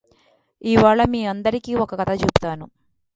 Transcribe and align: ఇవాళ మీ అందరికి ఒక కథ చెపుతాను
ఇవాళ 0.61 1.01
మీ 1.09 1.21
అందరికి 1.25 1.71
ఒక 1.75 1.95
కథ 1.95 2.11
చెపుతాను 2.21 2.65